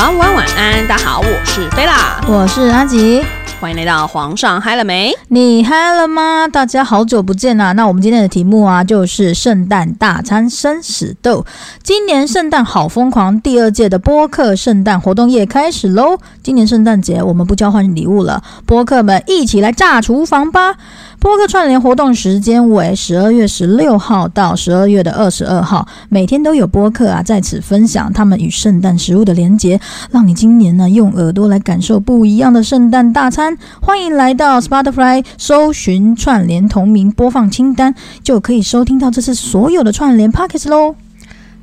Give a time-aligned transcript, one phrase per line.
[0.00, 3.22] 早安晚安，大家好，我是菲拉，我是阿吉，
[3.60, 5.12] 欢迎来到皇上嗨了没？
[5.28, 6.48] 你嗨了吗？
[6.48, 7.72] 大家好久不见啦！
[7.72, 11.44] 那我们今天的题目啊，就是圣诞大餐生死斗。
[11.82, 16.16] 今年圣诞好疯狂，第二届的播客圣诞活动夜开始喽！
[16.42, 20.76] 今年圣诞节我们不交换礼物了，播客们一起来炸厨房吧！
[21.20, 29.78] 播客串联活动时间为十二月十六号到十二月的二十二号，每天都有播客啊在此分享他们与圣诞食物的连结，
[30.10, 33.54] 让你今年呢用耳朵来感受不一样的圣诞大餐。
[33.82, 40.94] 欢迎来到 Spotify 搜寻串联同名播放清单，就可以收听到这次所有的串联 Pockets 喽。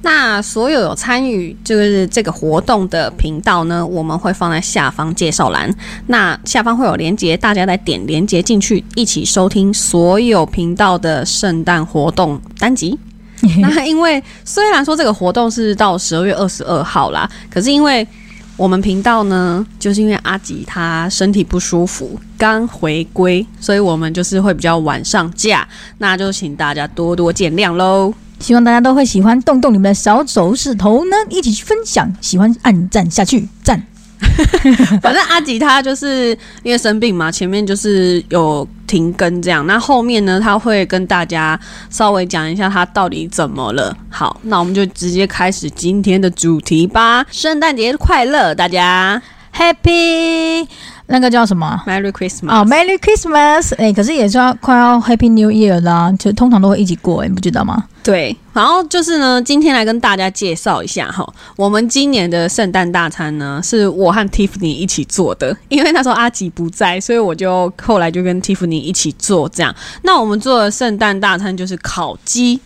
[0.03, 5.73] 那所有有参与就是这个活动的频道呢，我们会放在下方介绍栏。
[6.05, 12.97] 那下方会有连接，大家来点连接进去，一起收听所有频道的圣诞活动单集。
[13.59, 18.07] 那因为虽然说这个活动是到十二月二十二号啦，可是因为
[18.55, 28.13] 我们频道呢，就是因为阿吉他身体不舒服，刚回归，所以我们就是会比较晚上架，那就请大家多多见谅喽。
[28.39, 33.81] 希望大家都会喜欢，动动你们的小手指头呢，一起去分享，喜欢按赞下去，赞。
[34.99, 41.59] 反正阿吉他就是因为生病嘛，前面就是有停更这样，那后面呢他会跟大家
[41.91, 43.95] 稍微讲一下他到底怎么了。
[44.09, 47.25] 好，那我们就直接开始今天的主题吧。
[47.29, 49.21] 圣诞节快乐，大家
[49.55, 50.67] Happy
[51.09, 53.73] 那个叫什么，Merry Christmas 哦，Merry Christmas！
[53.77, 57.85] 哎，可是也是要快要 Happy New Year 啦，就通常都会一起过，你不知道吗？
[58.03, 69.73] 对，然后就是呢，今天来跟大家介绍一下哈，我们今年的圣诞大餐呢，是我和 Tiffany 一起做的，因为那时候阿吉不在，所以我就后来就跟 Tiffany 一起做这样。
[70.01, 72.59] 那我们做的圣诞大餐就是烤鸡，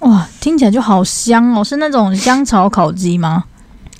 [0.00, 3.44] 哇，听起来就好香哦，是那种香草烤鸡吗？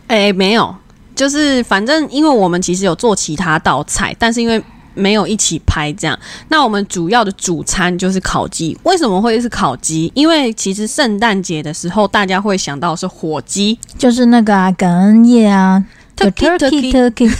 [0.06, 0.74] 哎，没有。
[1.14, 4.62] 就是反正，因为我们其实有做其他道菜，但是因为
[4.94, 6.18] 没有一起拍这样。
[6.48, 8.76] 那我们主要的主餐就是烤鸡。
[8.84, 10.10] 为什么会是烤鸡？
[10.14, 15.84] 因为其实圣诞节的时候，大家会想到是火鸡，就是那个啊，感恩夜啊
[16.16, 17.32] ，turkey turkey turkey，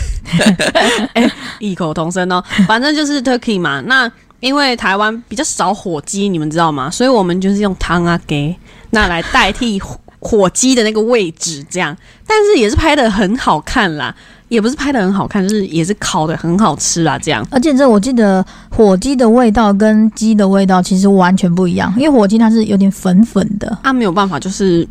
[1.13, 1.31] 哎，
[1.61, 2.43] 异口同声哦。
[2.67, 3.81] 反正就是 turkey 嘛。
[3.87, 4.11] 那
[4.41, 6.91] 因为台湾比较少火鸡，你们知道吗？
[6.91, 8.55] 所以我们就是用汤啊给
[8.91, 9.81] 那来代替。
[10.27, 11.95] 火鸡的那个位置，这样，
[12.27, 14.13] 但是也是拍的很好看啦，
[14.49, 17.47] 也不是拍的很好看，就是也是烤的很好吃啦，这样。
[17.51, 23.79] 而且这我记得火鸡的味道跟鸡的味道其实完全不一样，因为火鸡它是有点粉粉的。
[23.83, 24.89] 啊，没有办法，就是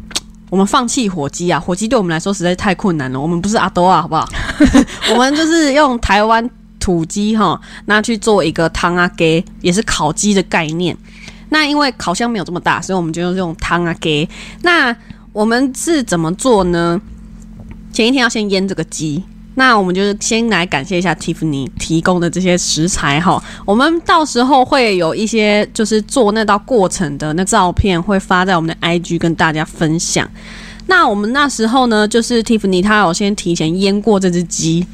[0.52, 3.20] 我们放弃火鸡啊，火鸡对我们来说实在是太困难了。
[3.20, 4.30] 我们不是阿多啊，好不好？
[5.10, 6.48] 我们就是用台湾
[6.80, 10.96] 土鸡哈，那去做一个汤啊给，也是烤鸡的概念。
[11.50, 14.30] 那因为烤箱没有这么大，所以我们就用这种汤啊给
[14.62, 14.96] 那。
[15.34, 17.02] 我们是怎么做呢？
[17.92, 19.24] 前一天要先腌这个鸡，
[19.56, 23.44] 那我们就是先来感谢一下 Tiffany 提供的这些食材哈。
[23.66, 30.30] 我们到时候会有一些就是做那道过程的那照片会发在我们的 IG 跟大家分享。
[30.86, 34.86] 那我们那时候呢，就是 Tiffany 他有先提前腌过这只鸡。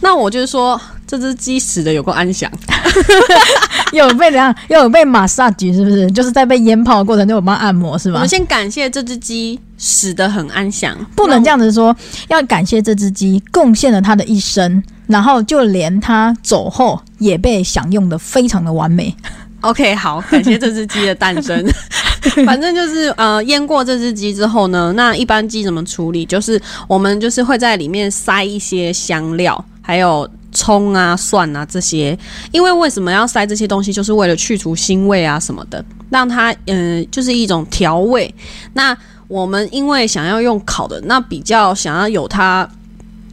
[0.00, 2.48] 那我就是说，这只鸡死的有够安详，
[3.92, 4.54] 有被怎样？
[4.68, 6.10] 又有被马杀鸡，是不是？
[6.10, 8.16] 就是在被腌泡的过程中，我帮按摩，是吧？
[8.16, 11.94] 我们先感谢这只鸡死的很安详，不能这样子说，
[12.28, 19.14] 要感谢这只鸡贡献了它的一生，然后就连它走后也被享用的非常的完美。
[19.62, 21.64] OK，好，感谢这只鸡的诞生。
[22.46, 26.24] 反正就是呃，腌过这只鸡之后呢，那一般鸡怎么处理？
[26.26, 29.64] 就是我们就是会在里面塞一些香料。
[29.80, 32.18] 还有葱啊、蒜啊这些，
[32.52, 38.34] 因为为什么要塞这些东西，就是为了去除腥味啊什么的，让它嗯，就是一种调味。
[38.72, 38.96] 那
[39.28, 42.68] 我们因为想要用烤的，那比较想要有它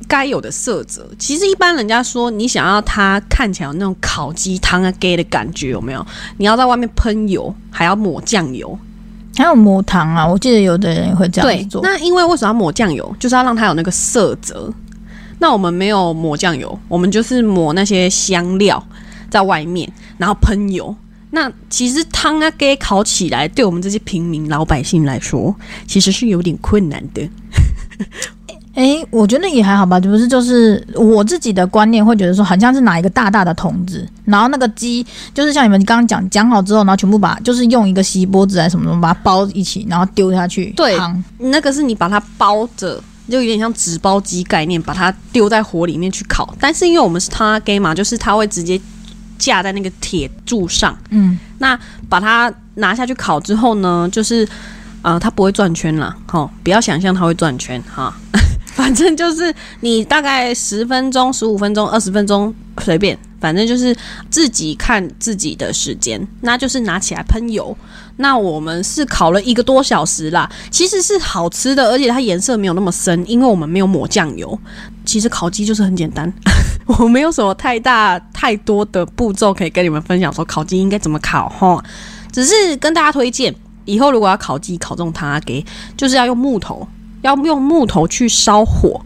[0.08, 1.10] 该有的色泽。
[1.18, 6.06] 其实一般人家说，你想要它看起来有那种烤鸡汤啊、gay 的感觉，有没有？
[6.38, 8.78] 你要在外面喷油，还要抹酱油，
[9.38, 10.28] 还有抹糖啊。
[10.28, 11.82] 我记得有的人会这样做。
[11.82, 13.16] 那因为为什么要抹酱油？
[13.18, 14.72] 就是要让它有那个色泽。
[15.40, 18.84] 那我们没有抹酱油，我们就是抹那些香料
[19.30, 20.96] 在外面，然后喷油。
[21.32, 25.54] 那其实汤啊给烤起来，对我们这些平民老百姓来说，
[25.86, 27.30] 其实是有点困难的。
[28.76, 40.72] 哎，我觉得也还好吧，不是就是我自己的观念会觉得说，好像是拿一个大大的桶子，然后那个鸡就是像你们刚刚讲讲好之后，然后全部把就是用一个锡箔纸还是什么什么把它包一起，然后丢下去。
[40.72, 40.98] 对，
[41.38, 43.02] 那个是你把它包着。
[43.30, 46.56] 就有点像纸包鸡概念，把它丢在火里面去烤。
[46.60, 48.80] 但是因为我们是它 g a 嘛，就是它会直接
[49.38, 50.98] 架在那个铁柱上。
[51.10, 51.78] 嗯，那
[52.08, 54.48] 把它拿下去烤之后呢，就是
[55.02, 56.16] 呃，它不会转圈了。
[56.28, 58.14] 哈，不要想象它会转圈哈。
[58.76, 63.96] 反正就是你大概十分钟、十五分钟、二十分钟随便，反正就是
[64.30, 67.76] 自己看自己的时间，那就是拿起来喷油。
[68.18, 74.58] 那我们是烤了一个多小时啦，其实是好吃的，而且它颜色没有那么深，因为我们没有抹酱油。
[75.04, 76.32] 其实烤鸡就是很简单，
[77.00, 81.84] 我没有什么太大太多的步骤可以跟你们分享，说烤鸡应该怎么烤哈。
[82.32, 83.54] 只是跟大家推荐，
[83.86, 85.64] 以后如果要烤鸡、烤这种汤啊给，
[85.96, 86.88] 就是要用木头，
[87.22, 89.00] 要用木头去烧火，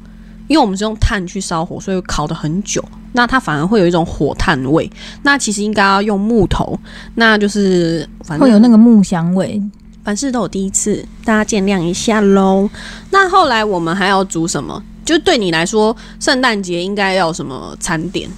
[0.50, 2.84] 因为我们是用炭去烧火，所以烤的很久。
[3.14, 4.92] 那它反而会有一种火炭味。
[5.24, 6.78] 那其实应该要用木头，
[7.16, 9.62] 那就是反正会有那个木香味。
[10.04, 12.70] 凡事都有第一次，大家见谅一下喽。
[13.12, 14.84] 那后来我们还要煮什么？
[15.06, 18.30] 就对你来说，圣诞节应该要什么餐点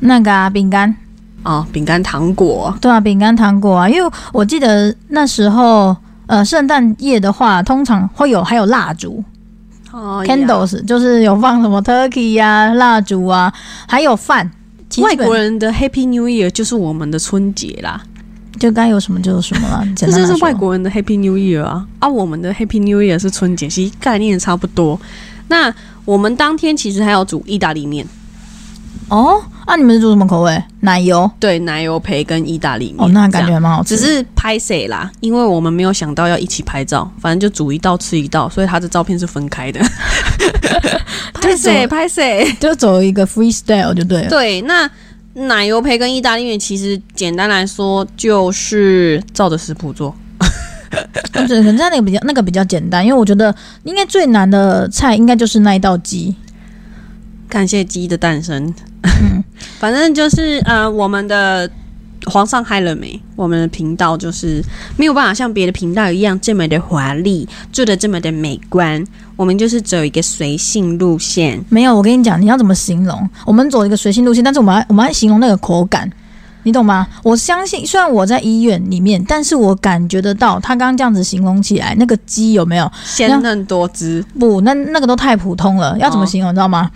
[0.00, 0.94] 那个啊，饼干，
[1.42, 1.66] 啊？
[1.72, 5.96] 饼干、糖果，对啊，饼干、糖果啊，因为我记得那时候，
[6.26, 9.22] 呃，圣诞夜的话，通常会有还有蜡烛
[9.92, 13.52] 哦，candles，就是有放什么 turkey 呀、蜡烛啊，
[13.88, 14.50] 还有饭。
[14.98, 18.00] 外国人的 Happy New Year 就是我们的春节啦，
[18.58, 25.00] 就该有什么就有什么了， 这就是外国人的 Happy New Year 啊，啊，我们的 Happy New Year 是春节，其实概念差不多。
[25.46, 25.72] 那
[26.04, 28.04] 我们当天其实还要煮意大利面，
[29.10, 29.42] 哦。
[29.66, 30.60] 啊，你们是煮什么口味？
[30.80, 33.96] 奶油对，奶油培跟意大利面，哦，那感觉还蛮好吃。
[33.96, 39.80] 只是拍谁啦，因为我们没有想到要一起拍照，反正就煮一道吃一道，所以他的照片是分开的。
[41.40, 42.52] 拍谁拍谁？
[42.58, 44.28] 就走一个 freestyle 就对了。
[44.28, 44.90] 对，那
[45.34, 50.12] 奶油培跟意大利面其实简单来说就是照着食谱做。
[51.34, 53.54] 我觉得可能那个比较那个比较简单，因为我觉得
[53.84, 56.34] 应该最难的菜应该就是那一道鸡。
[57.48, 58.74] 感谢鸡的诞生。
[59.78, 61.70] 反正就是呃，我们的
[62.26, 63.20] 皇上嗨了没？
[63.34, 64.62] 我们的频道就是
[64.96, 69.02] 没有办法像别的频道一样这么的华丽，做的这么的美观。
[69.36, 71.58] 我们就是走一个随性路线。
[71.70, 73.28] 没有，我跟你讲，你要怎么形容？
[73.46, 76.10] 我们走一个随性路线，但是我们要我们要形容那个口感，
[76.64, 77.06] 你懂吗？
[77.22, 82.92] 我相信，虽然我在医院里面，但是我感觉得到，他刚刚这样子形容起来，那个鸡有没有？
[83.02, 86.50] 鲜嫩多汁，不，那那个都太普通了，要怎么形容？
[86.52, 86.90] 你知道吗？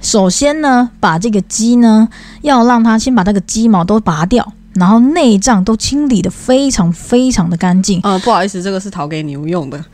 [0.00, 2.08] 首先呢，把这个鸡呢，
[2.42, 8.00] 要让它先把那个鸡毛都拔掉，然后内脏都清理的非常非常的干净。
[8.02, 9.84] 呃，不好意思，这个是讨给牛用的。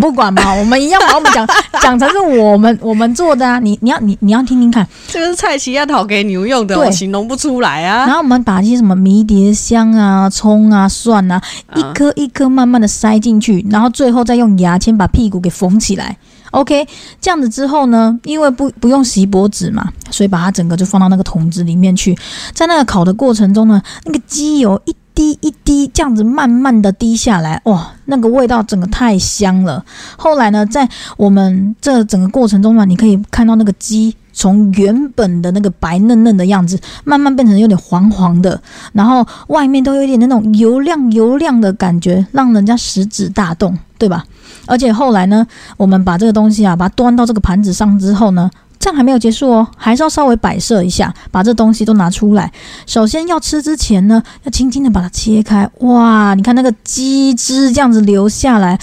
[0.00, 1.46] 不管嘛，我们一样把我们讲
[1.80, 3.58] 讲成是我们我们做的啊。
[3.60, 8.14] 你你要你你要听听看，这个是菜奇要讨给牛用的，对我形容不出来啊然啊。
[8.14, 11.40] 后我们把一些什么迷迭香啊、葱啊、蒜啊，
[11.76, 16.16] 一嗯颗一颗慢慢的塞进去，然后最后再用牙签把屁股给缝起来。
[16.56, 16.88] OK，
[17.20, 22.16] 这样子之后呢，因为不不用锡箔纸嘛，所以把它整个就放到那个桶子里面去。
[22.54, 29.84] 在那个烤的过程中呢，那个鸡油一滴一滴这样子慢慢的滴下来，哇，那个味道整个太香了。
[30.16, 30.88] 后来呢，在
[31.18, 38.58] 我们这整个过程中呢，你可以看到那个鸡从原本的那个白嫩嫩的样子，慢慢变成有点黄黄的，
[38.94, 44.24] 然后外面都有点那种油亮油亮的感觉，让人家食指大动，对吧？
[44.66, 45.46] 而且后来呢，
[45.76, 52.52] 我们把这个东西啊，把它端到这个盘子上之后呢，这样还没有结束哦，还是要稍微摆设一下，把这东西都拿出来。
[52.86, 58.78] 首先要吃之前呢，要轻轻的把它切开，哇，你看那个鸡汁这样子流下来，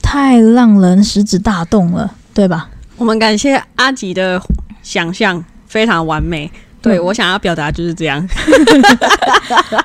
[0.00, 2.68] 太让人食指大动了，对吧？
[2.98, 4.40] 我们感谢阿吉的
[4.82, 6.50] 想象非常完美。
[6.82, 8.18] 对、嗯我想要表达就是这样。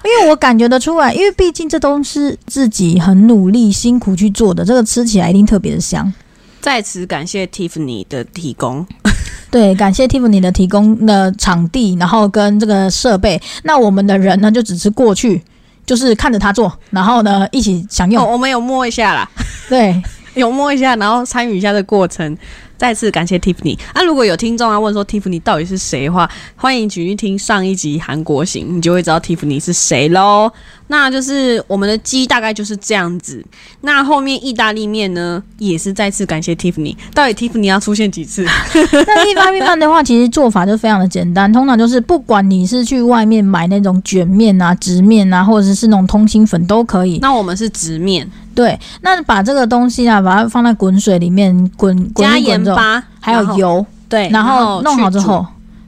[0.03, 6.11] 因为我感觉得出来，因为毕竟这都是自己很努力、辛苦去做的，这个吃起来一定特别的香。
[6.59, 8.85] 在此感谢 Tiffany 的提供。
[9.49, 13.41] 对，感谢 Tiffany 的提供的场地，然后跟这个设备。
[13.63, 15.41] 那我们的人呢，就只是过去，
[15.85, 18.21] 就是看着他做，然后呢一起享用。
[18.21, 19.29] 哦，我们有摸一下啦，
[19.69, 20.01] 对，
[20.35, 22.37] 有摸一下，然后参与一下这过程。
[22.77, 23.77] 再次感谢 Tiffany。
[23.93, 30.51] 那、如果有听众要问说 Tiffany 到底是谁的话，欢迎请去听上一集韩国行，你就会知道 Tiffany 是谁喽。
[30.89, 33.43] 那就是我们的鸡大概就是这样子。
[33.81, 36.95] 那后面意大利面呢，也是再次感谢 Tiffany。
[37.13, 38.45] 到底 Tiffany 要出现几次？
[38.73, 47.19] 那意大利面的话，其实做法就非常的简单，通常就是不管你是去外面买那种卷面啊、直面啊，或者是那种通心粉都可以。
[47.21, 55.45] 那我们是直面，对，那把这个东西啊，把它放在滚水里面滚滚加盐巴，还有，油，对，然后弄好之后，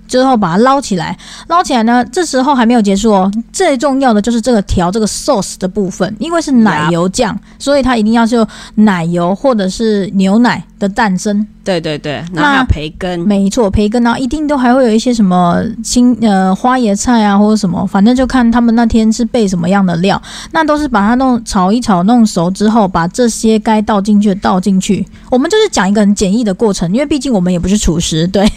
[0.08, 3.32] 之后把它捞起来，捞起来呢，这时候还没有结束哦。
[3.52, 20.20] 最重要的就是这个调这个 sauce 的部分，因为是奶油酱，所以它一定要是有奶油或者是牛奶的诞生，对对对，然后还有培根，没错，培根，然后一定都还会有一些什么青呃花椰菜啊，或者什么，反正就看他们那天是备什么样的料，
[20.52, 25.06] 那都是把它弄炒一炒，弄熟之后，把这些该倒进去的倒进去。
[25.30, 28.50] 我们就是讲一个很简易的过程，因为毕竟我们也不是厨师， 对。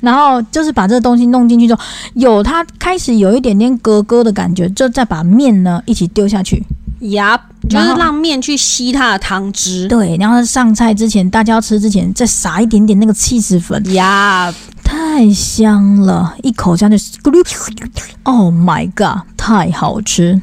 [0.00, 1.80] 然后就是把这个东西弄进去之后，
[2.14, 6.62] 有它开始有一点点咯咯的感觉，就再把面呢一起丢下去。
[7.00, 9.88] 呀，就是让面去吸它的汤汁。
[9.88, 13.82] 对，然后上菜之前，大家要吃之前再撒一点点那个气死粉。
[13.94, 14.54] 呀，
[14.84, 17.42] 太香了，一口这样就咕噜。
[18.24, 20.40] Oh my god，太好吃！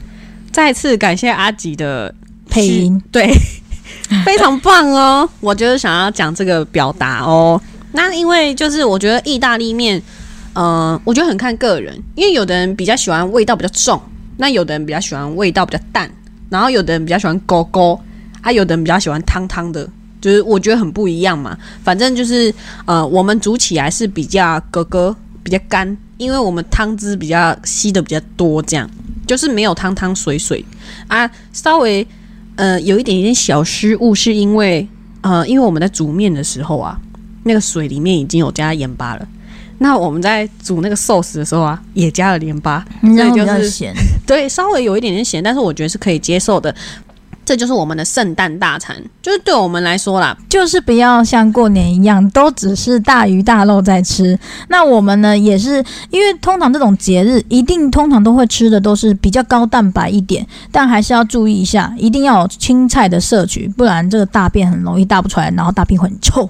[0.51, 2.13] 再次感谢阿吉的
[2.49, 3.31] 配音，对，
[4.25, 5.29] 非常棒哦。
[5.39, 7.61] 我就是想要讲这个表达哦。
[7.91, 10.01] 那因为就是我觉得意大利面，
[10.55, 14.01] 嗯，我觉得很看个人，因为有的人比较喜欢味道比较重，
[14.37, 16.09] 那有的人比较喜欢味道比较淡。
[16.49, 17.99] 然后有的人比较喜欢勾勾，
[18.41, 19.87] 啊有的人比较喜欢汤汤的，
[20.21, 21.57] 就是我觉得很不一样嘛。
[21.83, 22.53] 反正就是
[22.85, 28.89] 呃，我们煮起来是比较咯咯，比较干，因为我们汤汁比较吸的比较多，这样
[29.25, 30.63] 就是没有汤汤水水
[31.07, 31.29] 啊。
[31.51, 32.05] 稍微
[32.55, 34.87] 呃有一点点小失误，是因为
[35.21, 36.99] 呃，因为我们在煮面的时候啊，
[37.43, 39.27] 那个水里面已经有加盐巴了。
[39.79, 43.93] 那我们在煮那个寿司的时候啊，也加了盐巴，所以就是咸。
[44.25, 46.73] 对，稍微有一点点咸，但是我觉得是可以接受的。
[47.45, 54.37] 这就是我们的圣诞大餐，就是对我们来说啦，就是不要像过年一样，都只是大鱼大肉在吃。
[54.67, 66.49] 那我们呢，也是因为通常这种节日，一定通常都会吃的都是比较高蛋白一点，但还是要注意一下，一定要有青菜的摄取，不然这个大便很容易大不出来，然后大便会很臭，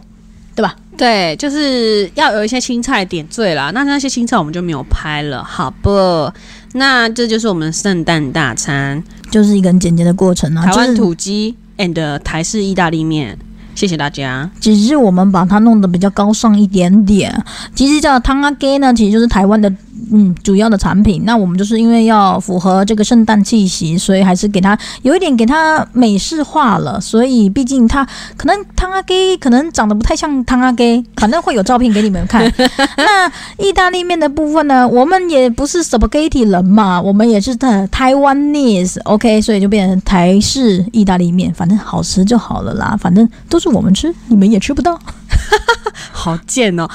[0.55, 0.75] 对吧？
[0.97, 3.71] 对，就是要有一些青菜点缀啦。
[3.73, 6.31] 那那些青菜我们就没有拍了，好不？
[6.73, 10.65] 那这就是我们圣诞大餐，就是一个很简洁的过程啊。
[10.65, 13.37] 台湾土鸡 and 台式意大利面，
[13.75, 14.49] 谢谢大家。
[14.59, 17.43] 只是我们把它弄得比较高尚一点点。
[17.75, 19.71] 其实叫汤阿给呢，其实就是台湾的。
[20.11, 26.99] 嗯，主要的产品，那我们就是因为要符合这个圣诞气息，所以还是给它有一点给它美式化了。
[27.01, 32.51] 所以毕竟它可能汤阿给可能长得不太像汤阿给，反正会有照片给你们看。
[32.97, 44.99] 那意大利面的部分呢，我们也不是 spaghetti 人嘛，我们也是台台湾 nese，OK，所以就变成台式意大利面，反正好吃就好了啦，反正都是我们吃，你们也吃不到，
[46.11, 46.87] 好贱哦。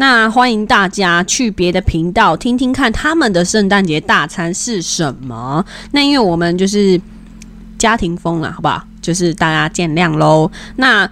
[0.00, 5.62] 那欢迎大家去别的频道听听看他们的圣诞节大餐是什么。
[5.92, 6.98] 那因为我们就是
[7.76, 8.82] 家庭风了，好不好？
[9.02, 10.50] 就是大家见谅喽。
[10.76, 11.06] 那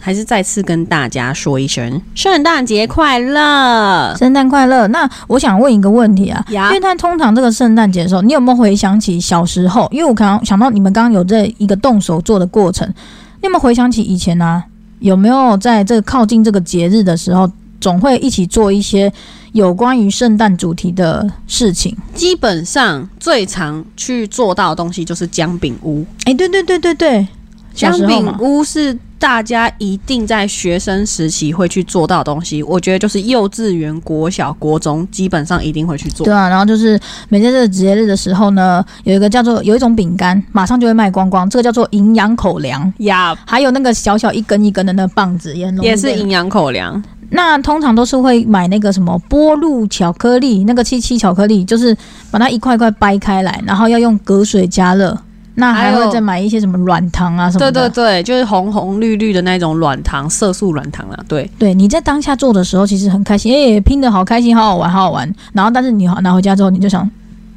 [0.00, 4.88] 还是再次跟大家说一声圣诞节快乐，圣诞快乐。
[4.88, 9.88] 那我想问一个问题啊，因为他通常这个圣诞节的时候，你有没有回想起小时候？
[9.92, 14.64] 因为我刚刚想到你们刚刚有这一个动手做的过程，你有没有回想起以前呢？
[14.98, 17.48] 有没有在这个靠近这个节日的时候？
[17.86, 19.12] 总会一起做一些
[19.52, 21.96] 有关于圣诞主题的事情。
[22.12, 26.04] 基本上最常去做到的东西就是姜饼屋。
[26.24, 27.28] 哎，对对对对对，
[27.72, 28.98] 姜饼屋是。
[29.18, 36.26] 大家一定在学生时期会去做到的东西，我觉得就是幼稚园、国小、国中基本上一定会去做。
[36.26, 37.00] 对啊，然后就是
[37.30, 43.34] 每天这个节日的时候呢，有一个叫做有一种饼干，马上就会卖光光，这个叫做营养口粮呀。
[43.46, 47.02] 还有那个小小一根一根的那棒子也也是营养口粮。
[47.30, 51.96] 那通常都是会买那个什么波露巧克力，那个七七巧克力，就是
[52.30, 55.16] 把它一块块掰开来，然后要用隔水加热。
[55.58, 57.72] 那还会再买一些什么软糖啊什么的？
[57.72, 61.18] 对对对，就是红红绿绿的那种软糖，色素软糖啊。
[61.26, 65.34] 对对，你在当下做的时候其实很开心，哎，拼的好开心，好好玩，好好玩。
[65.54, 67.10] 然后，但是你拿回家之后，你就想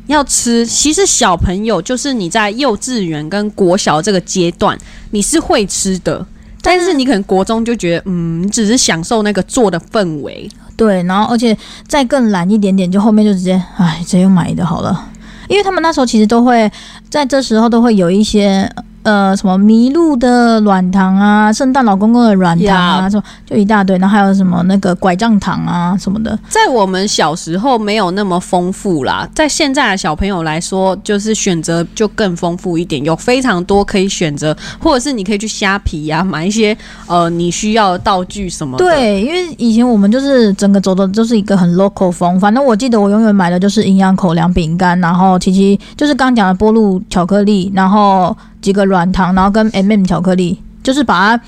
[0.07, 0.65] 要吃。
[0.65, 4.77] 其实小朋友就是你在幼稚园跟国小这个阶段，
[5.11, 6.25] 你是会吃的，
[6.61, 10.49] 但是你可能国中就觉得，嗯，只是享受那个做的氛围。
[10.75, 15.09] 对，然后而且再更懒一点点，就后面就直接，哎，直接买的好了。
[15.47, 16.71] 因为他们那时候其实都会
[17.09, 18.69] 在这时候都会有一些。
[19.03, 36.77] 呃，什么麋鹿的软糖啊，圣诞老公公的软糖啊，什么就一大堆，然后还有什么那个拐杖糖啊什么的，在我们小时候没有那么丰富啦，在现在的小朋友来说，就是选择就更丰富一点，有非常多可以选择，或者是你可以去虾皮呀买一些
[37.07, 38.77] 呃你需要的道具什么。
[38.77, 48.35] 对，因为以前我们就是整个走的就是一个很 local 风，反正我记得我永远买的就是营养口粮饼干，然后其实就是刚刚讲的波露巧克力，然后。
[48.61, 51.43] 几个软糖，然后跟 M M 巧克力，就是把它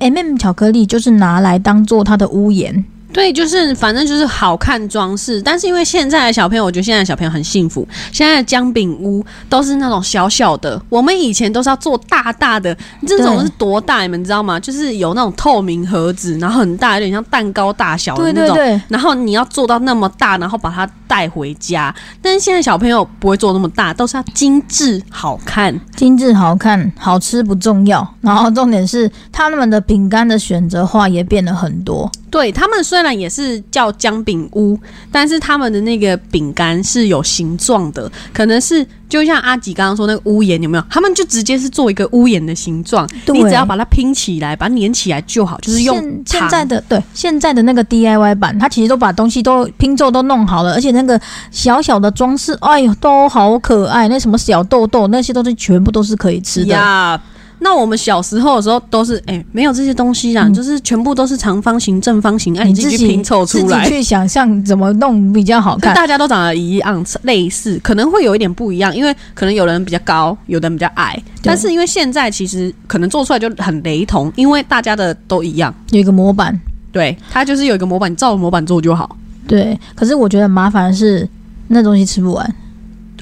[0.00, 7.86] ，M M 巧克力就是拿来当做它的屋檐，对，就是反正就是好看装饰，但是因为现在的小朋友，我觉得现在的小朋友很幸福。
[8.10, 12.76] 现在的姜饼屋都是那种小小的，我们以前都是要做大大的，
[13.06, 14.02] 这种是多大？
[14.02, 14.58] 你们知道吗？
[14.58, 18.56] 就是有那种透明盒子，然后很大，有点像蛋糕大小的那种。
[18.56, 21.94] 对对对，然后你要做到那么大，然后把它带回家。
[22.22, 25.78] 但是现在小朋友不会做那么大，都是要精致好看。
[25.96, 32.10] 精致好看，好吃不重要，然后重点是他们的饼干的选择化也变得很多。
[32.32, 34.76] 对他们虽然也是叫姜饼屋，
[35.12, 40.84] 但是他们的那个饼干是有形状的，可能是就像阿吉刚刚说那个屋檐有没有？
[40.88, 51.20] 他们就直接是做一个屋檐的形状，你只要把它拼起来，把它粘起来就好，就是用现在的对现在的那个 DIY 版，它其实都把东西都拼凑都弄好了，而且那个
[51.50, 54.08] 小小的装饰，哎呦，都好可爱。
[54.08, 56.68] 那什么小豆豆，那些都是全部都是可以吃的。
[56.68, 57.20] 呀。
[57.62, 63.96] 那我们小时候的时候都是哎、没有这些东西啦，嗯就是全部都是长方形、正方形，哎、你自己拼凑出来自己。
[63.96, 65.94] 去想象怎么弄比较好就看。
[65.94, 71.16] 大家都长得一样，类似，可能会有一点不一样，因为可能有人比较高，有的人比较矮。
[71.42, 75.72] 但是因为现在其实可能做出来就很雷同，因为大家的都一样。
[75.90, 79.16] 有一个模板，对，它就是有一个模板，你照着模板做就好。
[79.46, 79.78] 对。
[79.94, 81.28] 可是我觉得麻烦的是
[81.68, 82.54] 那东西吃不完。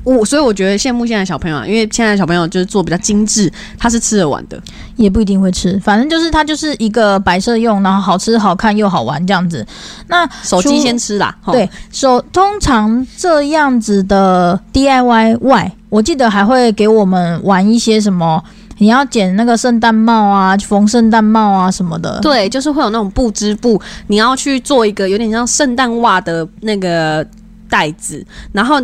[0.05, 4.61] 我所以我觉得羡慕现在小朋友啊，因为现在小朋友就是做比较精致，他是吃得完的。
[4.97, 9.67] 也不一定会吃，反正就是它就是一个摆设用，然后好吃、好看又好玩这样子。
[10.09, 18.45] 那手机先吃啦，对，手通常这样子的 DIY 外，我记得还会给我们玩一些什么，
[18.77, 22.21] 你要剪那个圣诞帽啊，缝圣诞帽啊什么的。
[22.21, 27.27] 对，就是会有那种布织布，你要去做一个有点像圣诞袜的那个
[27.71, 28.79] 袋子，然后。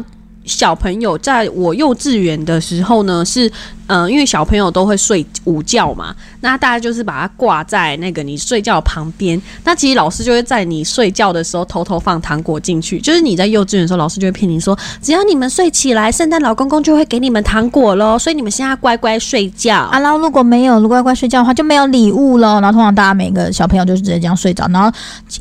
[0.46, 3.50] 小朋友在我幼稚园的时候呢，是
[3.86, 9.40] 嗯、因为小朋友都会睡午觉嘛，那大家就是把它挂在那个你睡觉旁边。
[9.64, 19.76] 那其实老师就会在你睡觉的时候偷偷放糖果进去，就是你在幼稚园的时候，老师就会骗你说，只要你们睡起来，圣诞老公公就会给你们糖果喽，所以你们现在乖乖睡觉。
[19.76, 22.60] 啊，然后如果没有乖乖睡觉的话，就没有礼物喽。
[22.60, 24.90] 然后通常大家每个小朋友就是直接这样睡着，然后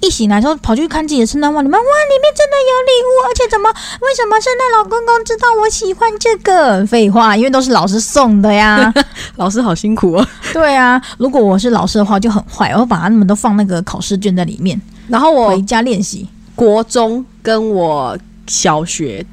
[0.01, 6.75] 一醒来之后跑去看自己的圣诞袜里面，哇，里面真的有礼物，而且怎么为什么圣诞老公公知道我喜欢这个？
[6.85, 8.93] 废话，因为都是老师送的呀。
[9.37, 10.27] 老师好辛苦哦。
[10.53, 16.27] 对啊，如果我是老师的话，就很坏，我会把他们都放那个考试卷在里面，然后我回家练习。
[16.55, 18.17] 国中跟我
[18.47, 19.25] 小学、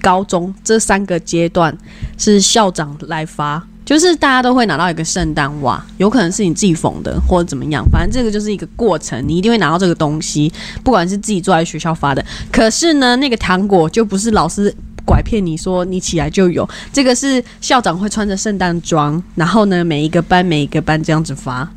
[0.00, 1.76] 高中这三个阶段
[2.16, 10.50] 是校长来发，就是大家都会拿到一个圣诞袜，有可能是你自己缝的或者怎么样，反正这个就是一个过程，你一定会拿到这个东西，
[10.82, 12.24] 不管是自己做还是学校发的。
[12.50, 14.74] 可是呢，那个糖果就不是老师。
[15.04, 21.68] 拐骗你说你起来就有，这个是校长会穿着圣诞装，然后呢每一个班每一个班这样子发，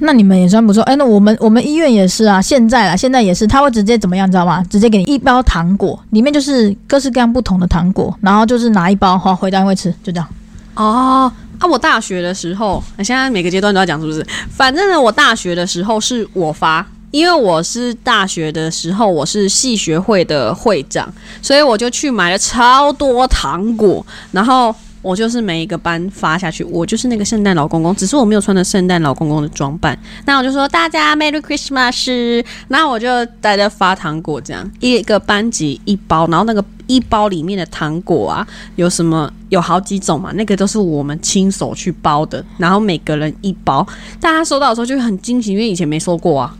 [0.00, 4.62] 那你们也算不错，哎，那我们我们医院也是啊，现在啦，现在也是，他会直接怎么样，知道吗？
[4.68, 10.28] 直接给你一包糖果，里面就是各式各样不同的糖果，然后就是拿一包，好回单位吃，就这样。
[10.74, 14.26] 哦，啊，我大学的时候，现在每个阶段都要讲是不是？
[14.50, 21.08] 反正呢，我大学的时候是我发，因为我是大学的时候我是系学会的会长，
[21.40, 24.74] 所以我就去买了超多糖果，然后。
[25.04, 29.94] 我就是每一个班发下去，我就是那个圣诞老公公，只是我没有穿着圣诞老公公的装扮。
[30.24, 33.06] 那我就说大家 Merry Christmas，那我就
[33.38, 43.86] 大家发糖果，这样一个班级一包，然后那个一包里面的糖果啊，有什么有好几种嘛，那个都是我们亲手去包的，然后每个人一包，
[44.18, 46.56] 大家收到的时候就很惊喜，因为以前没收过啊。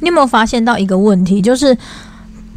[0.00, 1.76] 你有没有发现到一个问题，就是，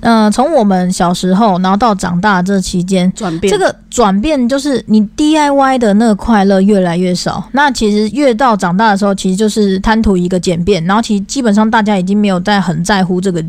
[0.01, 7.43] 呃，从我们小时候，然后到长大这期间，转变这个转变就是你 DIY 的那个快乐越来越少。
[7.51, 13.43] 那其实越到长大的时候，其实就是贪图一个简便，然后其实基本上大家已经没有在很在乎这个，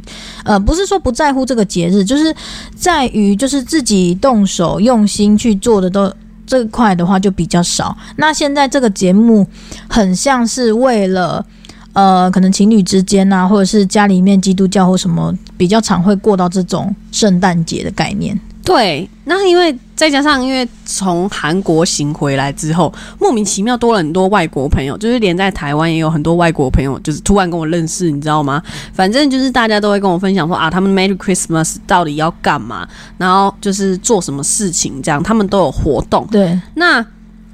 [0.44, 2.34] 呃，不是说不在乎这个节日，就是
[2.74, 6.12] 在于就是自己动手用心去做的都。
[6.46, 7.96] 这块的话就比较少。
[8.16, 9.46] 那现在这个节目
[9.88, 11.46] 很像是为了
[11.92, 18.38] 呃，可能情侣之间啊，或者是家里面基督教或什么比较常会过到这种圣诞节的概念。
[18.62, 28.62] 对，那因为再加上因为从韩国行回来之后，莫名其妙多了很多外国朋友，就是连在台湾也有很多外国朋友，就是突然跟我认识，你知道吗？
[28.92, 32.86] 反正就是大家都会跟我分享说啊，他们 Merry Christmas 到底要干嘛，
[33.18, 36.24] 然后就是做什么事情，这样他们都有活动。
[36.30, 37.04] 对，那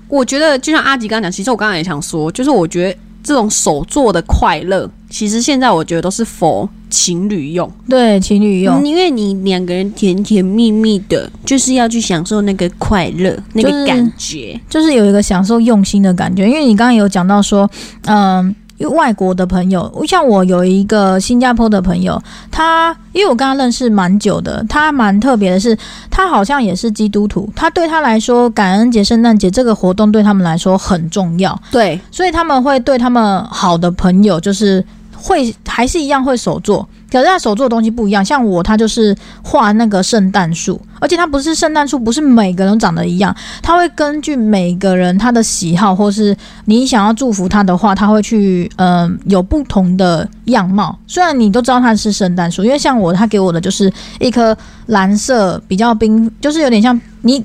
[0.08, 7.68] 我觉得就像阿吉刚刚讲，其实我刚刚也想说，就是我觉得这种手做的快乐，其实现在我觉得都是否情侣用。
[7.88, 8.80] 对，情侣用。
[8.80, 14.60] 嗯因为你两个人甜甜蜜蜜的，就是要去享受那个快乐、那就是个感觉。
[14.70, 17.68] 就是有一个享受用心的感觉，因为你刚刚有讲到说，
[18.04, 25.76] 嗯、外国的朋友，像我有一个新加坡的朋友，他因为我跟他认识蛮久的，他蛮特别的是，
[26.10, 34.84] 他好像也是基督徒，他对他来说，感恩节、圣诞节这个活动对他们来说很重要，对，所以他们会对他们好的朋友，就是
[35.16, 36.86] 会还是一样会手做。
[37.10, 50.98] 可是他手做的东西不一样，像我，他就是画那个圣诞树，而且他不是圣诞树，不是每个人长得一样，他会根据每个人他的喜好，或是你想要祝福他的话，他会去嗯有不同的样貌。
[51.06, 57.42] 虽然你都知道他是圣诞树，因为像我，他给我的就是一颗蓝色，比较冰，就是有点像你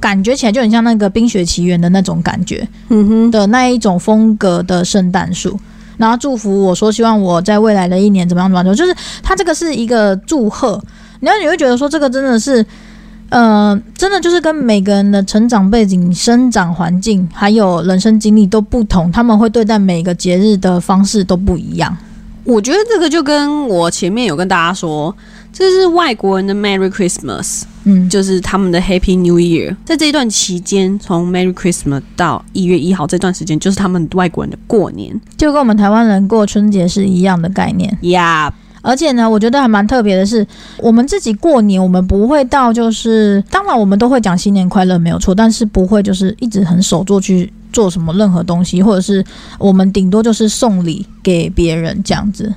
[0.00, 5.58] 感觉起来就很像那个《冰雪奇缘》的那种感觉嗯哼，的那一种风格的圣诞树。
[5.96, 10.82] 然后祝福我说，希望我在未来的一年怎么样怎么样，就是他这个是一个祝贺，
[11.20, 12.64] 然后你会觉得说这个真的是，
[13.30, 21.96] 呃，真的就是跟每个人的成长背景、生长环境还有人生经历都不同，他们会对待每个节日的方式都不一样。
[22.46, 25.14] 我觉得这个就跟我前面有跟大家说，
[25.52, 29.76] 这是外国人的 Merry Christmas，嗯，就是他们的 Happy New Year。
[29.84, 37.98] 在这一段期间，从 Merry Christmas 到一月一号这段时间，就是他们外国人的过年就跟我们台湾人过春节是一样的概念。
[38.02, 38.52] 呀。
[38.82, 40.46] 而且呢，我觉得还蛮特别的是，
[40.78, 49.22] 我们自己过年，我们不会到就是，当然我们都会讲新年快乐没有错，但是不会就是一直很守住去做什么任何东西，或者是
[49.58, 52.50] 我们顶多就是送礼给别人这样子，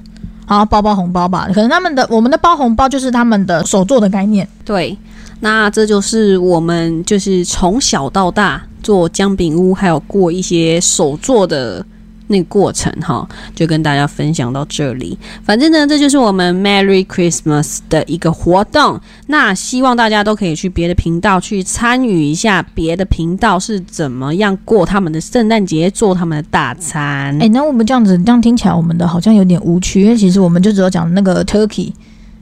[0.45, 1.49] 好包包红包吧。
[1.53, 4.47] 可能他们的我们的包红包就是他们的手做的概念。
[4.63, 4.97] 对，
[5.41, 11.85] 那这就是我们就是从小到大做姜饼屋，还有过一些手做的
[12.29, 15.17] 那个过程哈，就跟大家分享到这里。
[15.43, 18.99] 反正呢，这就是我们 Merry Christmas 的一个活动。
[19.27, 27.37] 那希望大家都可以去别的频道去参与一下，别的频道是怎么样过他们的圣诞节，做他们的大餐。
[27.41, 31.91] 哎、那我们这样子这样听起来，我们的好像有点无趣，因为其实我们就只有讲那个 turkey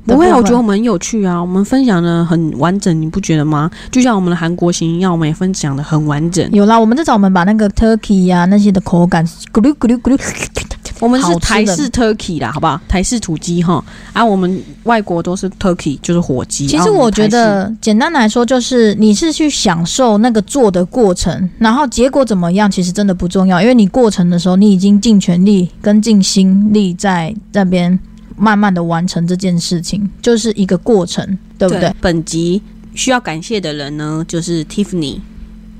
[0.07, 3.69] 不会啊，我觉得我们很有趣啊，我们分享的很完整，你不觉得吗？
[3.91, 6.49] 就像我们的韩国行一样，我们也分享的很完整。
[6.51, 10.19] 有啦，我们至少我们把那个 turkey 呀、那些的口感咕噜咕噜咕噜，
[10.99, 12.79] 我们是台式 turkey 啦，好不好？
[12.87, 16.65] 台式土鸡哈，啊，我们外国都是 turkey，就是火鸡。
[16.65, 27.99] 其实我觉得简单来说，就是你是去享受那个做的过程，然后结果怎么样，其实真的不重要，因为你过程的时候，你已经尽全力跟尽心力在那边
[28.37, 31.93] 慢慢的完成这件事情，就是一个过程，对不对？
[31.99, 32.61] 本集
[32.93, 35.19] 需要感谢的人呢，就是 Tiffany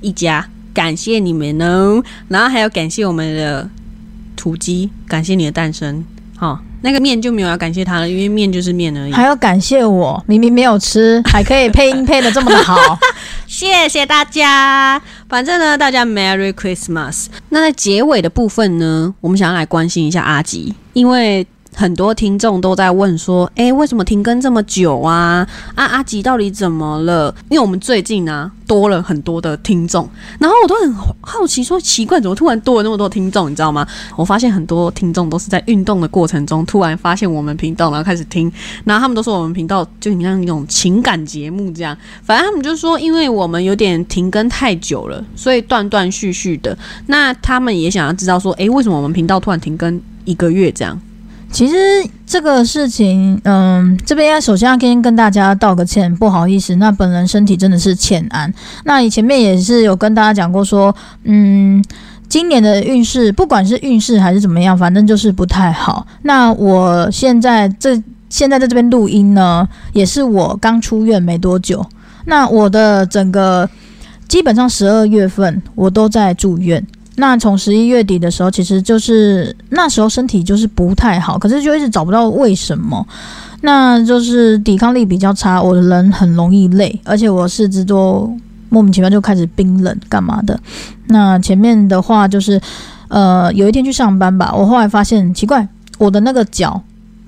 [0.01, 2.03] 一家，感谢你们哦。
[2.27, 3.69] 然后还要感谢我们的
[4.35, 6.03] 土鸡，感谢你的诞生。
[6.35, 9.11] 好、那个面就没有要感谢他了，因为面就是面而已。
[9.11, 12.99] 还要感谢我，明明没有吃，还可以配音配的这么的好。
[13.47, 15.01] 谢谢大家。
[15.27, 17.25] 反正呢，大家 Merry Christmas。
[17.49, 21.45] 那在结尾的部分呢，我们想要来关心一下阿吉，因为
[21.79, 25.47] 很多听众都在问说，诶，为什么停更这么久啊？
[25.75, 27.31] 啊，阿吉到底怎么了？
[27.49, 30.09] 因为我们最近呢、多了很多的听众，
[30.39, 33.51] 然后我都很好奇说，奇怪，怎么突然多了那么多听众？
[33.51, 33.87] 你知道吗？
[34.15, 38.51] 我发现很多听众都是在运动的过程中突然发现我们频道，然后开始听，
[38.83, 41.95] 然后他们都说我们频道就很像那种情感节目这样。
[42.23, 46.75] 反正他们就说，因为我们有点停更太久了，所以断断续续的。
[47.05, 50.99] 那他们也想要知道说，诶，为什么我们频道突然停更一个月这样？
[51.51, 51.75] 其实
[52.25, 58.53] 这个事情，嗯，这边要首先要先跟大家道个歉，不好意思，那本人身体真的是欠安。
[58.83, 61.83] 那你前面也是有跟大家讲过说，嗯，
[62.27, 66.05] 今年的运势，不管是运势还是怎么样，反正就是不太好。
[66.23, 71.83] 那我现在这现在在这边录音呢，也是我刚出院没多久。
[72.25, 73.67] 那我的整个
[74.27, 76.85] 基本上十二月份我都在住院。
[77.19, 83.05] 那从十一月底的时候，其实就是那时候身体就是不太好，可是就一直找不到为什么。
[83.61, 88.31] 那就是抵抗力比较差，我的人很容易累，而且我四肢都
[88.69, 90.59] 莫名其妙就开始冰冷，干嘛的？
[91.07, 92.61] 那前面的话就是，
[93.07, 96.79] 呃，有一天去上班吧，我后来发现奇怪，我的那个脚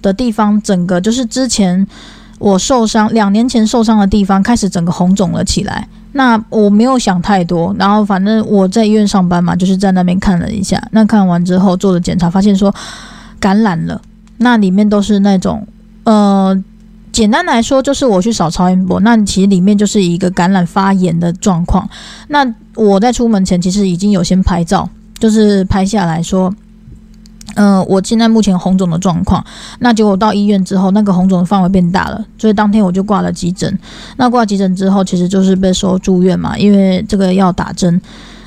[0.04, 1.88] 的地方，整个就是之前
[2.38, 5.88] 我受伤两年前受伤的地方，开始整个红肿了起来。
[6.12, 10.82] 那我没有想太多，然后反正我在医院上班嘛，就是在那边看了一下。
[10.92, 12.74] 那看完之后做了检查，发现说
[13.40, 14.02] 感染了，
[14.38, 15.68] 那里面都是那种
[16.04, 16.58] 呃，
[17.12, 21.88] 简单来说就是我去扫超音波，那其实里面就是一个感染发炎的状况。
[22.30, 22.46] 那
[22.76, 26.54] 我在出门前其实已经有先拍照，就是拍下来说。
[27.56, 29.44] 嗯、我现在目前红肿的状况，
[29.80, 33.78] 那结果到医院之后，那个红肿的范围变大了，所以当天我就挂了急诊。
[34.18, 38.00] 那挂急诊之后，其实就是被收住院嘛，因为这个要打针，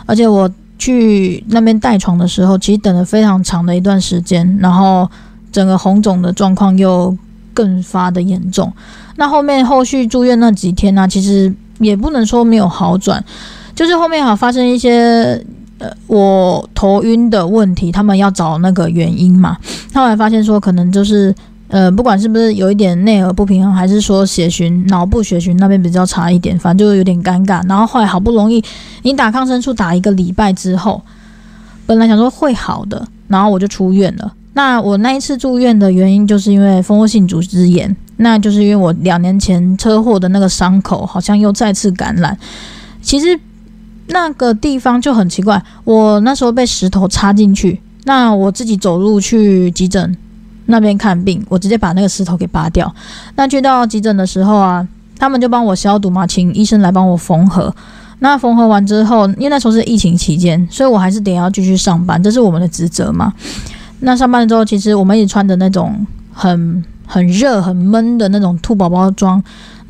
[0.07, 5.09] 而且我去那边带床的时候，其实等了非常长的一段时间，然后
[5.51, 7.17] 整个红肿的状况又
[7.55, 8.73] 更发的严重。
[9.17, 13.23] 那后面后续住院那几天呢，其实也不能说没有好转，
[13.75, 15.45] 就是后面好发生一些
[16.07, 19.57] 我头晕的问题，他们要找那个原因嘛，
[19.95, 21.35] 后来发现说可能就是
[21.69, 27.67] 呃不管是不是有一点内耳不平衡，还是说血循脑部血循那边比较差一点，反正就有点尴尬。
[27.69, 28.63] 然后后来好不容易
[29.03, 31.01] 你打抗生素打一个礼拜之后，
[31.87, 34.33] 本来想说会好的，然后我就出院了。
[34.55, 42.37] 那我那一次住院的原因，就是因为蜂窝性组织炎，那就是因为我两年前车祸的那个伤口好像又再次感染。
[43.01, 43.29] 其实
[44.13, 50.17] 那个地方就很奇怪，我那时候被石头插进去，那我自己走路去急诊
[50.67, 52.95] 那边看病，我直接把那个石头给拔掉。
[53.37, 54.87] 那去到急诊的时候啊，
[55.19, 57.75] 他们就帮我消毒嘛，请医生来帮我缝合。
[58.19, 63.33] 那缝合完之后，因为那时候是疫情期间，所以我还是得要继续上班，这是我们的职责嘛。
[64.01, 69.43] 那上班之后，其实我们也穿着那种很很热、很闷的那种兔宝宝装，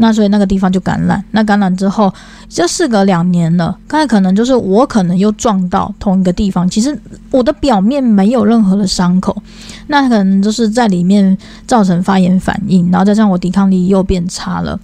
[0.02, 1.24] 那所以那个地方就感染。
[1.30, 2.12] 那感染之后，
[2.48, 6.98] 这事隔两年了，刚才可能就是我可能又撞到同一个地方，其实
[7.30, 9.40] 我的表面没有任何的伤口，
[9.86, 11.38] 那可能就是在里面
[11.68, 14.76] 造成发炎反应，然后加上我抵抗力又变差了，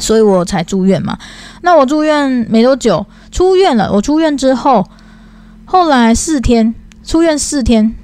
[0.00, 1.18] 所以我才住院嘛。
[1.60, 3.92] 那我住院没多久，出院了。
[3.92, 4.88] 我出院之后，
[5.66, 6.74] 后来四天，
[7.04, 7.94] 出院四天。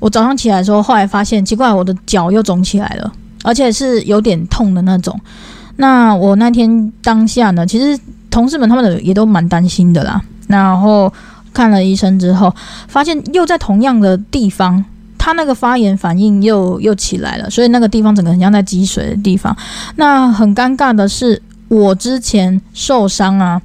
[0.00, 3.10] 我早上起来的时候，后来发现奇怪，我的脚又肿起来了，
[3.42, 5.18] 而且是有点痛的那种。
[5.76, 10.20] 那我那天当下呢，其实同事们他们也都蛮担心的啦。
[10.48, 11.12] 然后
[11.54, 12.54] 看了医生之后，
[12.88, 14.84] 发现又在同样的地方，
[15.16, 19.56] 他那个发炎反应又又起来了，所以那个地方整个很像在积水的地方。
[19.96, 23.60] 那很尴尬的是，我之前受伤啊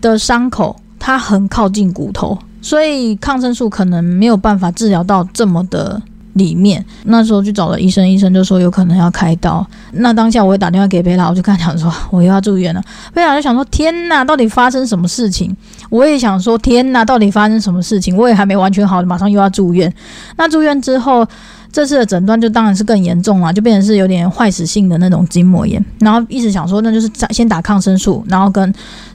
[0.00, 2.38] 的伤口，它很靠近骨头。
[2.60, 6.00] 所以抗生素可能没有办法治疗到这么的
[6.34, 6.84] 里面。
[7.04, 9.66] 那时候去找了医生，医生就说有可能要开刀。
[9.92, 12.82] 那当下我也打电话给贝拉，我就跟他讲说我又要住院了。
[13.12, 15.56] 贝拉就想说天哪，到底发生什么事情？
[15.90, 18.16] 我也想说天哪，到底发生什么事情？
[18.16, 19.92] 我也还没完全好，马上又要住院。
[20.36, 21.26] 那住院之后。
[21.74, 25.82] 这次的诊断就当然是更严重了，就变成是有点坏死性的那种筋膜炎。
[26.00, 28.70] 然后一直想说，那就是先打抗生素，然后跟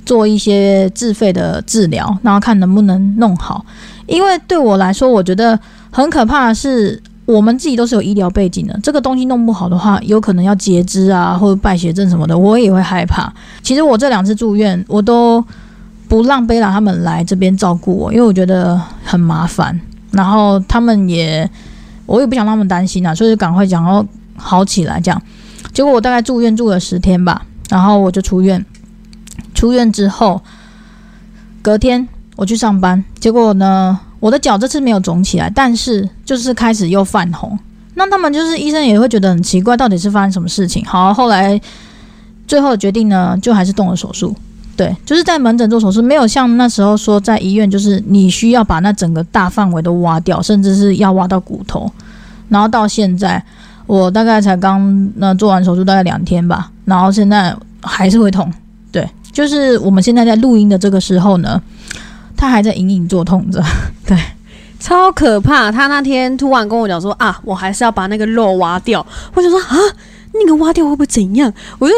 [0.07, 3.63] 做一些自费的治疗，然后看能不能弄好。
[4.07, 5.59] 因为对我来说，我觉得
[5.97, 13.33] 很可怕的是，我们自己都是有医疗背景的，这个东西弄不好的话，有可能要截肢啊，或者败血症什么的，我也会害怕。
[13.63, 15.43] 其实我这两次住院，我都
[16.07, 19.81] 不让贝拉他们来这边照顾我，因为我觉得很麻烦，
[20.11, 21.49] 然后他们也。
[22.05, 24.05] 我也不想让他们担心啊，所以就赶快讲要
[24.37, 25.21] 好起来这样。
[25.73, 28.65] 结果我大概住院住了十天吧，然后我就出院。
[29.53, 30.41] 出院之后，
[31.61, 32.07] 隔天
[32.37, 37.57] 我去上班，结果呢，我的脚这次没有肿起来，但是就是开始又泛红。
[37.95, 40.85] 那他们就是医生也会觉得很奇怪，到底是发生什么事情？
[40.85, 41.59] 好，后来
[42.47, 44.35] 最后决定呢，就还是动了手术。
[44.75, 51.91] 对，就是在门诊做手术，没有像那时候说在医院，就是你需要把那整个大范围都挖掉，甚至是要挖到骨头。
[52.49, 53.43] 然后到现在，
[53.87, 58.53] 我大概才刚那做完手术大概两天吧，然后现在还是会痛。
[58.91, 61.59] 对，就是我们现在在录音的这个时候呢，
[62.37, 63.61] 他还在隐隐作痛着。
[64.07, 64.17] 对，
[64.79, 65.69] 超可怕。
[65.71, 69.05] 他那天突然跟我讲说啊，我还是要把那个肉挖掉。
[69.33, 69.75] 我就说啊，
[70.33, 71.51] 那个挖掉会不会怎样？
[71.79, 71.93] 我就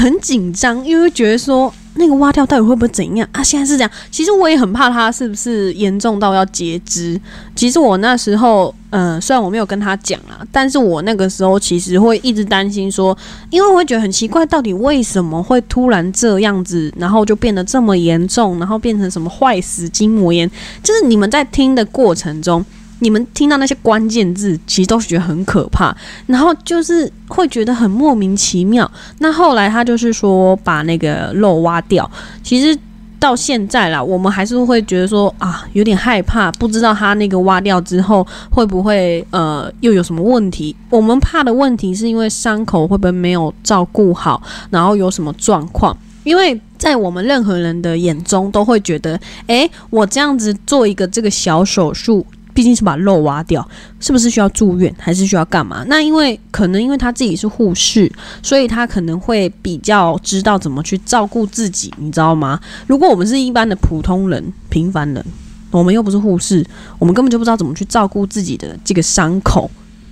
[0.00, 1.70] 很紧张，因为觉得说。
[1.94, 3.42] 那个挖掉到底会不会怎样啊？
[3.42, 7.20] 现在是这样，其实我也很怕它是不是严重到要截肢。
[7.54, 13.16] 其实我那时候，呃，虽然我没有跟他讲啊，但是我那个时候其实会一直担心说，
[13.50, 20.50] 因为我会觉得很奇怪，到底为什么会突然这样子，然后就变得这么严重，然后变成什么坏死筋膜炎？
[20.82, 22.64] 就是你们在听的过程中。
[23.00, 25.94] 你们听到那些关键字，其实都是觉得很可怕，
[26.26, 28.90] 然后就是会觉得很莫名其妙。
[29.18, 32.10] 那后来他就是说把那个肉挖掉，
[32.42, 32.78] 其实
[33.18, 40.74] 到现在啦，我们还是会觉得说啊，有点害怕，不知道他那个挖掉之后会不会呃又有什么问题。
[40.88, 45.96] 我们怕的问题是因为伤口会不会没有照顾好，然后有什么状况？
[46.22, 52.24] 因为在我们任何人的眼中都会觉得，诶，我这样子做一个这个小手术。
[52.54, 53.68] 毕竟是把肉挖掉，
[54.00, 55.84] 是不是需要住院，还是需要干嘛？
[55.88, 58.10] 那因为可能因为他自己是护士，
[58.42, 62.58] 所以他可能会比较知道怎么去照顾自己，你知道吗？
[62.86, 65.24] 如果我们是一般的普通人、平凡人，
[65.70, 66.64] 我们又不是护士，
[67.00, 69.68] 我们根本就不知道怎么去照顾自己的这个伤口，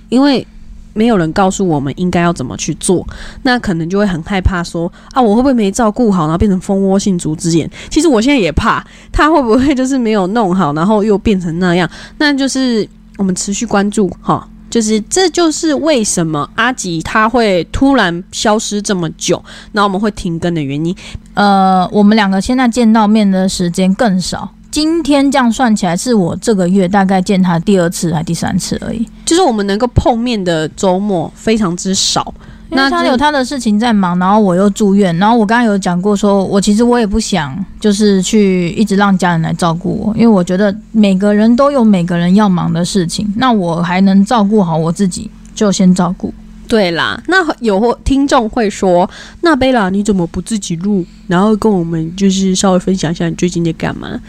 [0.09, 0.45] 因为
[0.93, 3.05] 没有人告诉我们应该要怎么去做，
[3.41, 7.69] 那可能就会很害怕说啊，我会不会没照顾好，然后变成蜂窝性组织炎？
[7.89, 11.89] 其实我现在也怕，他会不会就是没有弄好，然后又变成那样？
[12.17, 14.47] 那就是我们持续关注哈。
[14.69, 19.39] 就是这就是为什么阿吉他会突然消失这么久，
[19.73, 20.95] 那我们会停更的原因。
[21.35, 24.49] 呃，我们两个现在见到面的时间更少。
[24.73, 29.07] 今天这样算起来，是我这个月大概见他第二次还第三次而已。
[29.23, 32.33] 就是我们能够碰面的周末非常之少。
[32.69, 46.33] 那他有他的事情在忙，然后我又住院，然后我刚刚有讲过，说我其实我也不想就是去一直让家人来照顾我，因为我觉得每个人都有每个人要忙的事情，那我还能照顾好我自己，就先照顾。
[46.65, 49.07] 对啦，那有听众会说，
[49.41, 54.19] 那贝拉你怎么不自己录，然后跟我们就是稍微分享一下你最近在干嘛？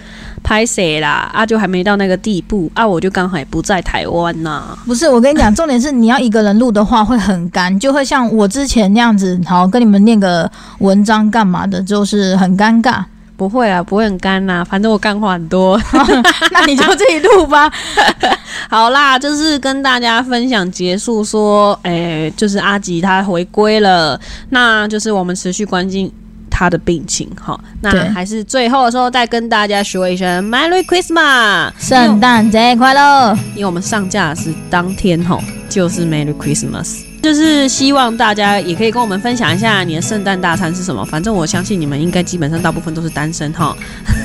[0.44, 1.30] 拍谁啦？
[1.32, 4.78] 啊，就还没到那个地步啊，我就刚好也不在台湾呐。
[4.86, 13.02] 不是，我跟你讲，重点是你要一个人录的话会很干，就会像我之前那样子，好跟你们念个文章干嘛的，就是很尴尬。
[13.36, 15.76] 不会啊，不会很干呐，反正我干话很多。
[16.52, 17.68] 那你就自己录吧。
[18.70, 24.18] 好啦，就是跟大家分享结束，说，哎，就是阿吉他回归了，
[24.50, 26.10] 那就是我们持续关心
[26.54, 27.28] 他的病情。
[27.34, 33.36] 哈，那还是最后的时候再跟大家说一声 Merry Christmas，圣诞节快乐。
[33.54, 37.00] 因为我们上架是当天，哈，就是 Merry Christmas。
[37.22, 41.02] 就是希望大家也可以跟我们分享一下你的圣诞大餐是什么。
[41.06, 43.74] 反正我相信你们应该基本上大部分都是单身哈，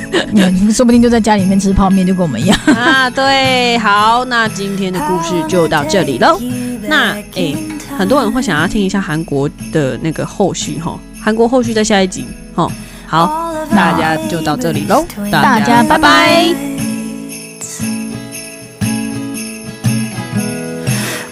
[0.72, 3.10] 说不定就在家里面吃泡面，就跟我们一样啊。
[3.10, 6.40] 对，好，那今天的故事就到这里喽。
[6.90, 7.56] 那诶，
[7.98, 12.68] 很多人会想要听一下韩国的那个后续哈，韩国后续在下一集哈。
[13.06, 16.54] 好，大家就到这里喽，大家拜拜。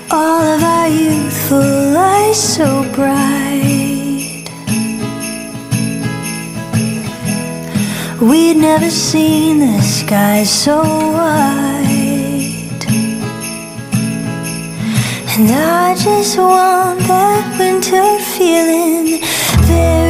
[0.09, 4.49] all of our youthful eyes so bright.
[8.19, 11.97] We'd never seen the sky so white.
[15.37, 19.21] And I just want that winter feeling
[19.67, 20.06] still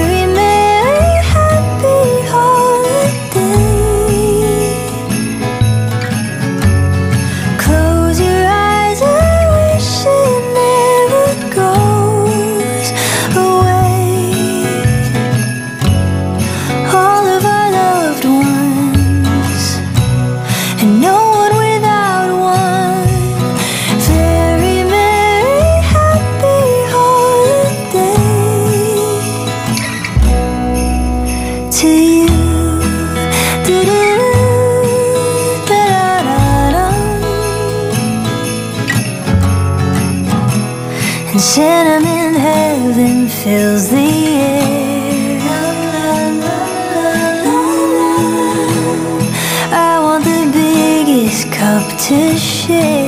[52.08, 53.07] to share.